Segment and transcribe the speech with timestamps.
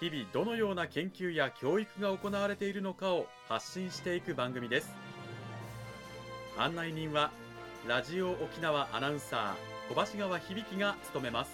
[0.00, 4.92] 日々どのような研究や教育が行われているのかを発信していく番組です。
[6.58, 7.30] 案内人は
[7.86, 11.52] ラジオ沖縄アナウンサー小橋川響が務めます。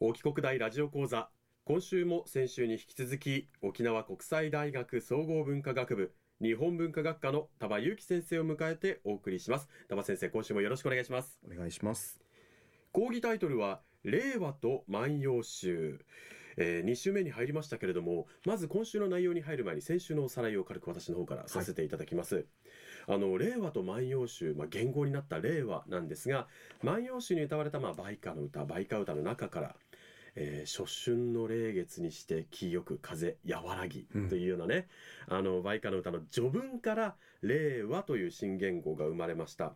[0.00, 1.28] 沖国大ラジオ講座。
[1.64, 9.68] 今週も先週に引き続き沖縄国際大学総合文化学部日本文化学科の田場裕樹先生を迎えてお送りします。
[9.88, 11.38] 田場先生今週もよろしくお願いします。
[11.46, 12.20] お願いします。
[12.92, 16.04] 講義タイトルは令和と万葉集、
[16.56, 22.44] えー、2週目に入りましたけれどもまず今週の内容に入る前に先週のおさらいを軽く私の方からさせていただきます、はい
[23.06, 26.46] あの令和と万葉集、まあ、言語になった令和なんですが
[26.82, 29.76] 万葉集に歌われた、まあ、梅花の歌梅花歌の中から
[30.36, 34.88] えー、初春の霊月にして気よく風和らぎというようなね、
[35.28, 39.74] うん、あの梅花の歌の序文から令和という新言語が生まれました。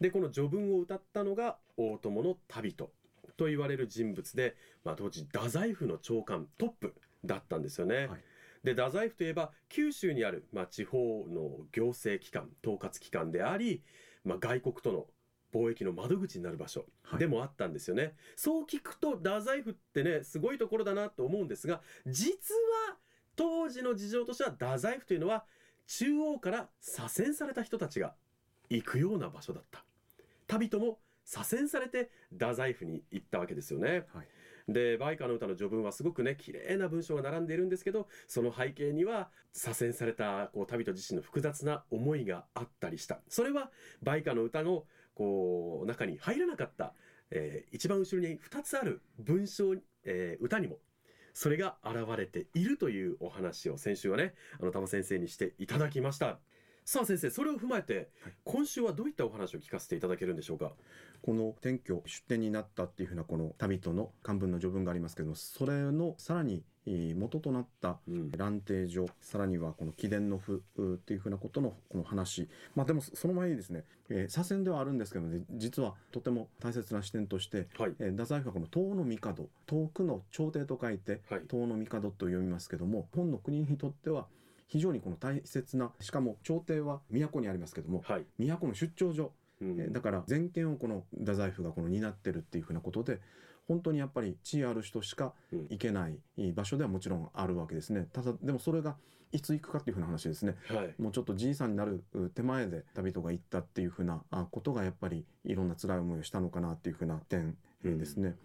[0.00, 2.90] でこの序文を歌ったのが大友の旅人
[3.36, 8.20] と言われる人物で、まあ、当時太宰府の長官トップだったんですよね、はい。
[8.62, 13.82] で太宰府といえば九州にある、まあ、地方の行政機関統括機関であり、
[14.24, 15.06] まあ、外国との
[15.56, 16.84] 貿易の窓口になる場所
[17.18, 22.54] でもあったんですよね、はい、そう聞くと太宰府ってねすごいところだなと思うんですが実
[22.90, 22.96] は
[23.36, 25.44] 当時の事情としては太宰府というのは
[25.86, 28.14] 中央から左遷された人たちが
[28.68, 29.84] 行くような場所だった。
[30.46, 34.26] 旅とも左遷されて太宰府に行ったわけですよね、はい。
[34.68, 43.20] で梅花の歌の序文はすごくね綺麗な文章が並んでいるんですけどその背景には左遷されたこう旅人自身の複雑な思いがあったりした。
[43.28, 43.70] それは
[44.02, 44.84] 梅花の歌の
[45.16, 46.94] こう中に入らなかった、
[47.30, 50.78] えー、一番後ろに2つある文章、えー、歌にも
[51.32, 56.38] それが現れているというお話を先週はねあの玉先生にしていただきました。
[56.84, 60.72] さあ先生それを踏まえて、はい、今週はどういったお話を聞かせていただけるんでしょうか？
[61.26, 66.62] この転居出店になったっていうふうなこの旅人の漢文の序文がありますけどもそれのさらに
[67.16, 67.98] 元となった
[68.36, 72.48] 蘭亭所、うん、さらにはこの貴殿の譜っていうふうなことのこの話。
[72.76, 84.28] まあでもその前にですね、えー、左遷ではあるんですけどね実はとても大切な視点として、はい、えー、太宰府はこの東の帝遠くの朝廷と書いて、はい、東の帝と読みますけども本の国にとっては
[84.68, 93.20] 非常にこの大切なしかも朝廷は都にありますけども、はい、都の出張所うん、だから全権をこの太宰府がこの担ってるっていうふうなことで
[93.68, 95.32] 本当にやっぱり地位ある人しか
[95.70, 98.06] 行けない場所ではもちろんあるわけですね。
[98.12, 98.96] ただでもそれが
[99.32, 108.36] いつ行くかっていうふうな話ですね、はい、もうちょっとじいさんになる手前で旅人が行ったっていうふうなことがやっぱりいろんな辛い思いをしたのかなっていうふうな点ですね、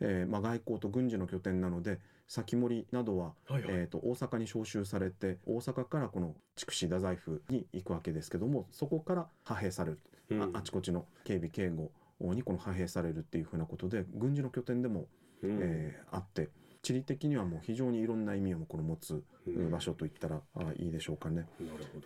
[0.00, 15.06] うん、えー、まあ、外交と軍事の拠点なので先森などは、はいはい、えーと、大阪に召集されて大阪からこの筑紫太宰府に行くわけですけどもそこから派兵される、うん、ああちこちの警備警護にこの派兵されるっていうふうなことで軍事の拠点でも、
[15.42, 16.48] うん、えー、あって
[16.82, 19.22] 地理的にはもう非常にいろんな意味をこの持つ
[19.70, 21.46] 場所といったら、うん、あいいでしょうかね。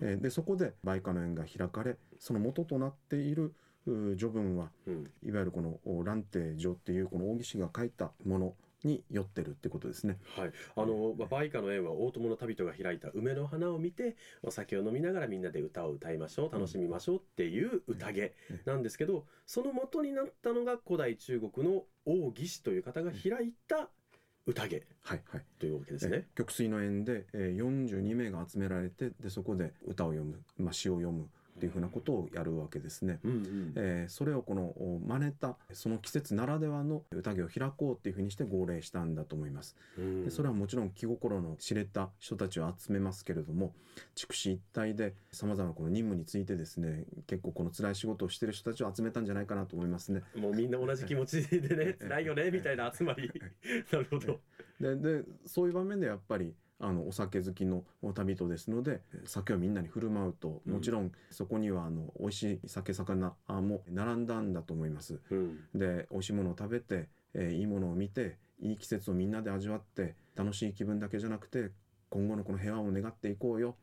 [0.01, 3.55] えー、でそこで梅花の園が開かれその元となっている
[3.87, 10.19] 序文は、うん、いわゆるこの蘭亭序っていうこの大岸が書いたものに酔ってるってことですね。
[10.37, 10.53] はい。
[10.77, 18.35] あの、まあ、バイカの縁は大友の旅人が開いた梅の花を見て、お酒を飲みながらみんなで歌を歌いましょう、楽しみましょうっていう宴
[18.65, 23.89] なんですけど、その元になったのが古代中国の王義士という方が開いた
[24.47, 26.27] 宴はいはい、というわけですね。
[26.35, 33.21] 曲水の縁で、えー、42名が集められてでそこで歌を読む、まあ、詩を読むっていうふうなことをやるわけですね。
[33.23, 34.75] うんうん、えー、それをこの
[35.07, 39.77] 真似たその季節ならではの宴を開こうっていうふうにして号令したんだと思います。
[39.97, 43.73] でそれはもちろん気心の知れた人たちを集めますけれども
[44.15, 50.23] 筑紫一体でさまざまなこの任務についてですね結構この辛い仕事をしてる人たちを集めたんじゃないかなと思いますね。
[50.35, 53.31] もうみんな同じ気持ちでね 辛いよねみたいな集まり
[53.93, 54.41] なるほど。
[54.81, 57.85] ででそういう場面でやっぱりあのお酒好きの
[58.15, 65.21] 旅人ですので酒をみんなに振る舞うともちろんそこにはあの美味しい酒魚も並んだんだと思います。
[65.31, 71.71] うん、で美味しいものを食べて、えー、いいものを見ていい季節をみんなで味わって楽しい気分だけじゃなくて
[72.11, 73.75] 今後のこの平和を願っていこうよっ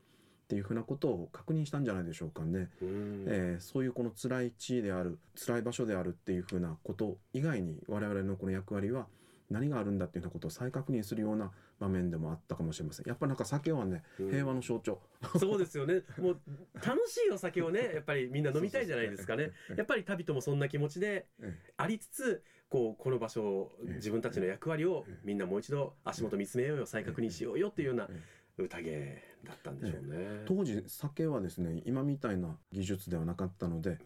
[0.51, 2.69] っていうふうなことを確認したんじゃないでしょうかね。
[2.81, 9.07] うんえーそういうこの辛い地位である辛い場所であるっていうふうなこと以外に我々のこの役割は
[9.49, 13.07] 何があるんだっていうようなことを再確認するような場面でもあったかもしれません。
[13.07, 14.29] やっぱりなんか酒はねうん。
[14.29, 15.01] 平和の象徴、
[15.39, 16.03] そうですよね。
[16.19, 16.39] もう
[16.75, 19.51] 楽しいお酒をね、やっぱりみんな飲みたいじゃないですかね。
[19.75, 23.95] やっぱり旅人もそんな気持ちでえありつつ、こうこの場所をええ。
[23.95, 25.19] 自分たちの役割をええ。
[25.23, 28.21] みんなもう一度足元見つめようよ、再確認しようよっていうようなえ
[28.63, 30.43] 宴だったんでしょうね。
[30.45, 33.99] 当時酒はですね今みたいな技術ではなかったのではい。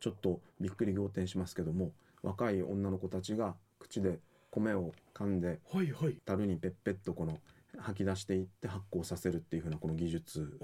[0.00, 1.92] ちょっとびっくり仰天しますけども
[2.22, 4.18] 若い女の子たちが口で
[4.50, 6.16] 米を噛んではいはい。
[6.24, 7.38] 樽にペッペッとこの
[7.78, 10.58] 吐き出していって発酵させるっていうふうなこの技術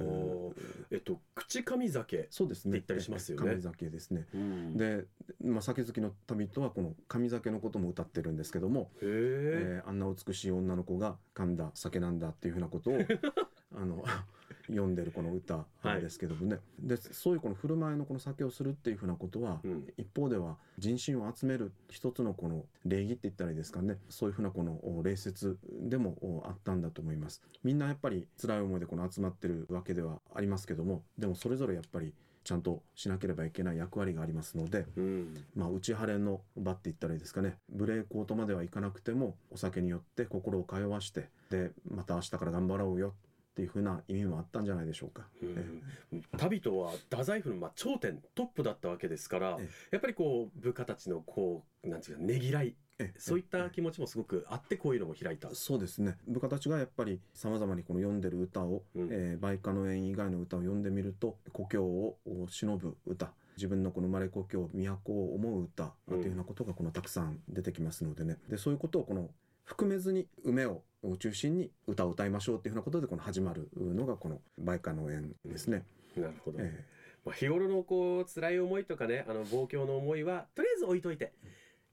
[0.91, 2.27] えっと口上酒。
[2.31, 5.05] そうですね言ったりしますよね神酒ですねうんで、
[5.43, 8.91] まあ、酒好きの旅人はこの神酒のことも歌ってるんですけども。
[9.01, 12.99] えーあんな美しい女の子が噛んだ酒なんだっていうふうなことを
[13.77, 14.05] あの
[14.69, 19.89] 読んでるこの歌ですけどもね、でそういうこの振る舞いのこの酒をするっていうふうなことは、うん。
[19.97, 23.99] 一方では人心を集める一つのこの礼儀って言ったらいいですかね。
[24.09, 27.43] そういうふうなこのお礼節でもおあったんだと思います。
[27.63, 32.13] みんなやっぱり辛い思いでこの集まってるわけではありますけどもでもそれぞれやっぱり
[32.47, 35.45] ちゃんとしなければいけない役割がありますのでうん。
[35.57, 37.59] まあ、内晴れの場って言ったらいいですかね。
[37.75, 43.15] 無礼講とまではいかなくてもお酒によって心を通わしてでまた明日から頑張ろうよ
[43.57, 45.27] っていうふうな意味もあったんじゃないでしょうか。
[45.43, 45.83] うん
[46.37, 53.19] 旅人は太宰府のまあ頂点トップだったわけですからえやっぱりこう部下たちのこうなんていうかねぎらいええ。
[53.19, 55.49] そういった気持ちもすごくあってこういうのも開いた。
[55.55, 56.19] そうですね。
[56.29, 59.09] 部下たちがやっぱりさまざまにこの読んでる歌を、うん。
[59.11, 62.19] えー梅花の縁以外の歌を読んでみると故郷を
[62.49, 68.37] 忍ぶ歌自分のこの生まれ故郷都を思う歌というようなことがこのたくさん出てきますのでね。
[68.51, 69.31] でそういうことをこの
[69.65, 70.83] 含めずに梅を
[71.17, 75.85] 中心に歌を歌いましょうっていうふうなことでこの始まるのがこの梅花の縁ですね。
[76.17, 76.59] なるほど。
[76.61, 76.85] え
[77.25, 81.33] まあ、日頃のこう辛い思いとかねあの望郷の思いはとりあえず置いといて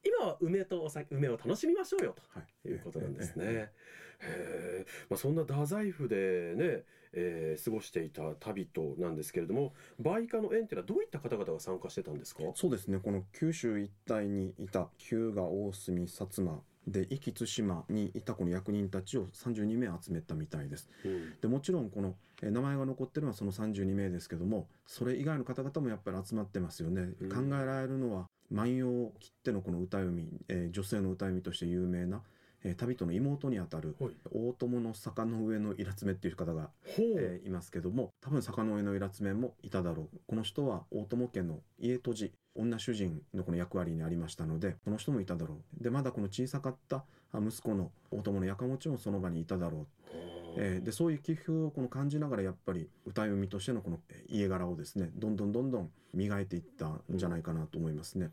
[0.04, 2.14] 今は梅とお酒梅を楽しみましょうよ
[2.62, 3.44] ということなんですね。
[3.46, 3.72] え
[4.20, 4.26] へ
[4.80, 6.82] えまあ、そんな太宰府でね、
[7.12, 12.42] えー過ごしていた旅人なんですけれども梅花の縁っていうのはどういった方々が参加してたんですか？
[12.54, 15.32] そうですねこの九州一帯にいた日向
[15.68, 20.88] 大隅薩摩で壱岐対馬にいたこの役人たちを32名集めたみたいです。
[21.04, 21.40] うん。
[21.40, 27.28] でもちろんこのえー名前が残ってるのはその32名ですけどもそれ以外の方々もやっぱり集まってますよね、うん。
[27.50, 32.22] 考えられるのは万葉切手のこの歌読み、えー女性の歌読みとして有名な、
[32.64, 34.12] えー旅人の妹にあたるはい。
[34.32, 40.20] 大友の坂の上のイラツメっていう方が、えーいますけども多分坂の上のイラツメもいただろう。
[40.26, 45.82] この人は大友家の家とじ女主人のこの役割にありましたのでこの人もいただろう。
[45.82, 49.86] でまだこの小さかったあ息子の大友のやかもちもその場にいただろう
[50.56, 58.30] えーでそういう寄付をこの感じながらやっぱり歌読みとしてのこのえー家柄をですねどんどんどんどん磨いていったんじゃないかなと思いますね。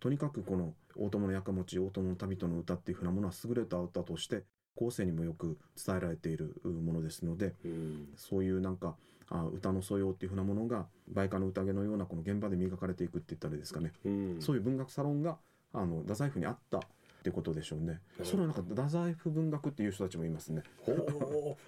[0.00, 4.44] とにかくこの大友のやかもち大友の旅人の歌っていうふうなものは優れた歌として
[4.76, 8.08] 後世にもよく伝えられているうものですのでうん。
[8.16, 8.96] そういうなんか
[9.28, 14.36] あ歌の素養っていうふうなものが梅花の宴のようなこの現場で磨かれていくって言ったらいいですかね、うん。
[14.40, 15.38] そういう文学サロンが
[15.72, 16.80] あの太宰府にあった
[17.24, 18.00] ってことでしょうね。
[18.18, 20.62] うんそれはなんか太宰府文学っていう人たちもいますね。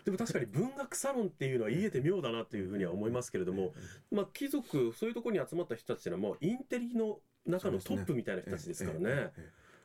[0.05, 3.73] でも確かに文学サロンっていうのは言えて妙だなというふうには思いますけれども、
[4.11, 9.33] まあ、貴族そういうところに集まった人たちっていうのはもうインテリの中のトップみたいな人たちですからね。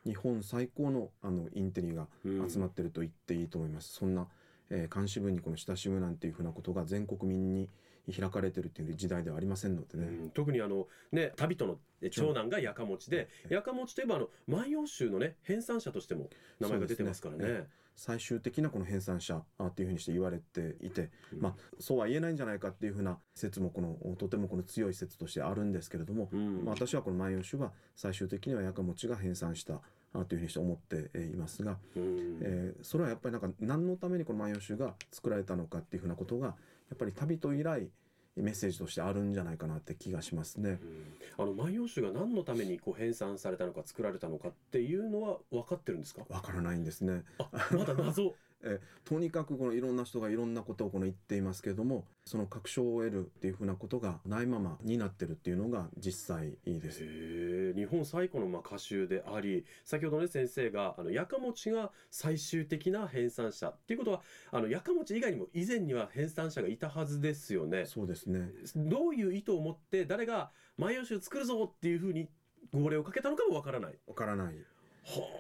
[0.05, 3.93] 日本最高のあのインテリがうん集まってると言っていいと思います。
[3.93, 4.27] そんな、
[4.69, 7.69] えー監視部にこの親しむなんていうふうなことが全国民に
[8.09, 10.05] 開かれてるっていう時代ではありませんのでね。
[10.05, 13.53] うん特にあのね旅人のえ長男がやかもちでええ。
[13.55, 16.29] やかもちといえばあの万葉集のね編纂者としても
[16.59, 17.43] 名前が出てますからね。
[17.43, 21.41] そうです最終的なこの編纂者あっていうふうにして言われていて、うん。
[21.41, 26.63] まあそうは言えないんじゃないかっていうふうな説もこのとてもこの強い説としてあるんですけれども、うん。
[26.65, 29.81] まあ、私はこの万葉集は最終的にはやかもちが編纂した
[30.13, 32.39] あというふうにして思ってえーいますが、うん。
[32.41, 36.55] えーそれはやっぱりなんか何のためにこの「万葉集」が作られたのかっていうふうなことが
[36.91, 37.89] やっぱり旅と以来
[38.35, 40.79] メッセージとしてあるんじゃないかなって気がしますね。
[40.81, 41.05] うん
[41.37, 46.21] あの万葉集が何のためにこう編纂されたのか作られたのかっていうのは分かってるんですか？
[46.29, 47.23] わからないんですね。
[47.39, 57.03] あまだ謎 えーとにかくこのいろんな人がいろんなことをこの言っていますけれどもその確証を得るっていうふうなことがないままになってるっていうのが実際です。
[57.03, 67.85] へえ日本最古のまあ歌集であり先ほどね先生があのやかもちが最終的な編纂者っていうことはあのやかもち以外にも以前には編纂者がいたはずですよね。
[67.85, 68.49] そうですね。
[68.75, 72.29] どういう意図を持って誰が万葉集作るぞっていうふうに
[72.71, 73.99] 号令をかけたのかもわからない。
[74.07, 74.55] わからない。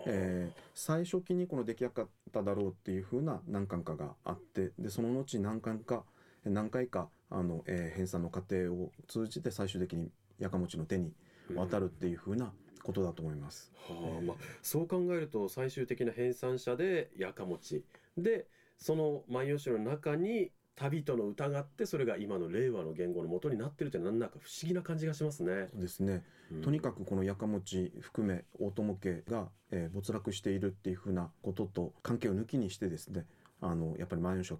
[0.07, 6.03] えー最初期にこの出来上がっただろうっていうふうな難関化があってでその後何巻か
[6.43, 11.13] 何回かあの、えー編纂の過程を通じて最終的にやかもちの手に
[11.55, 12.51] 渡るっていうふうな
[12.81, 13.71] ことだと思います。
[13.87, 17.83] はあまあ、そう考えると最終的な編纂者でやかもち
[18.17, 25.67] でその「万葉集」の中に旅との歌があってそれが今の令和の言語の元になってるって何だか不思議な感じがしますね。
[25.71, 26.23] そうですね。
[26.51, 33.25] うんとにかくこのやかもち含め大友家が、えー没落しているっていうふうなことと関係を抜きにしてですね
[33.61, 34.59] あのやっぱり万葉集は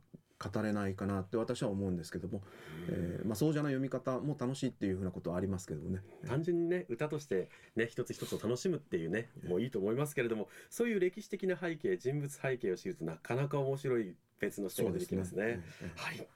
[0.49, 2.41] 語れないかなって私は思うんですけども、
[2.89, 6.01] えーまあ、そうじゃない読み方も楽しいっていうふうなことはありますけどもね。
[6.27, 15.43] 単純にね歌としてね一つ一つを楽しむっていうねもういいと思いますけれどもそういう歴史的な背景人物背景を知るとなかなか面白い別の視点が出てきますね。
[15.43, 16.27] ええはい。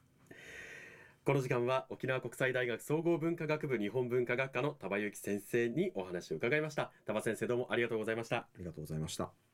[1.26, 6.92] この時間は沖縄国際大学総合文化学部日本文化学科の田場幸先生にお話を伺いました。
[7.06, 8.38] 田場先生どうもありがとうございました。
[8.38, 9.45] ありがとうございました。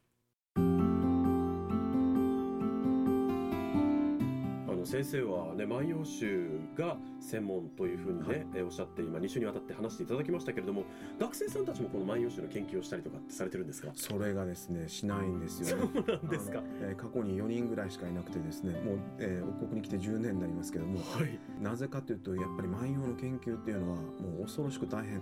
[4.81, 10.83] の先生はね万葉集が専門というふうにね、えおっしゃって今2週にわたって話していただきましたけれども
[11.19, 13.91] 学生さんたちもこの万葉集の研究をしたりとかってされてるんですか？
[13.95, 15.89] それがですねしないんですよね。
[15.93, 21.39] そうなんですかえー過去に4人ぐらいしかいなくてですねもう、えー王国に来て10年になりますけどもはい。
[21.61, 24.01] なぜかというとやっぱり万葉の研究っていうのはも
[24.39, 25.21] う恐ろしく大変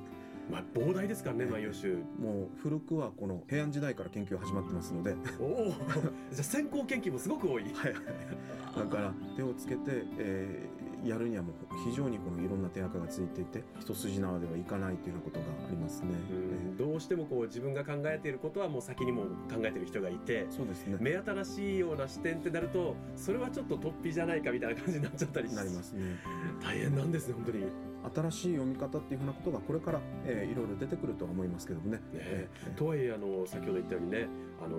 [0.50, 1.98] まあ膨大ですからね万葉集。
[2.20, 5.66] もう古くはこの平安時代から研究が始まってますのでおお。
[6.32, 7.64] じゃあ先行研究もすごく多い。
[7.74, 7.94] はい
[8.76, 9.82] だから手をつけて、
[10.18, 11.54] えーやるにはもう
[11.90, 16.10] 非常にこのいろんな手垢がついていて一筋縄ではいかないというようなことがありますね。
[16.30, 20.98] うんどうしてもこう自分が考えていることはもう先にも考えている人がいてえーそうですね。
[21.00, 26.02] 目新しいような視点ってなるとそれはちょっと突飛じゃないかみたいな感じになっちゃったりしなりますね。
[26.62, 27.66] 大変なんですね本当に。
[28.04, 32.00] ね新しい読み方っていうふうなことがこれから、えーいろいろ出てくるとは思いますけどもね。
[32.14, 34.28] えーとはいえあの先ほど言ったようにね
[34.64, 34.78] あの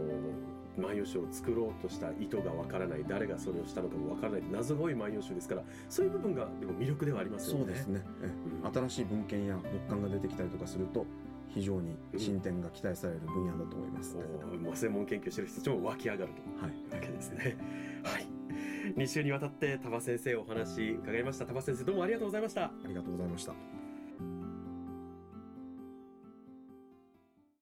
[0.78, 7.64] 万葉集を作ろうとした意図がわからない誰がそれをしたのかもわからない謎が多い万葉集ですからそういう部分がでも魅力ではありますよね。
[7.64, 8.30] そうですね、え
[8.64, 11.06] うん新しい文献や木簡が出てきたりとかすると
[11.48, 16.64] 非常に進展が期待される分野だと思います、う専門研究してる人たちも湧き上がると。
[16.64, 17.56] はい、わけですね。
[18.04, 18.39] はい。
[18.96, 21.46] 2週にわたって多先生お話伺いました。
[21.46, 22.64] 多先生どうもありがとうございました。
[22.64, 23.79] ありがとうございました